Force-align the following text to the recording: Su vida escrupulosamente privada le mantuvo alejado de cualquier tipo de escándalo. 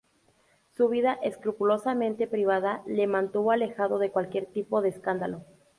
Su 0.71 0.89
vida 0.89 1.19
escrupulosamente 1.21 2.25
privada 2.25 2.81
le 2.87 3.05
mantuvo 3.05 3.51
alejado 3.51 3.99
de 3.99 4.09
cualquier 4.09 4.47
tipo 4.47 4.81
de 4.81 4.89
escándalo. 4.89 5.43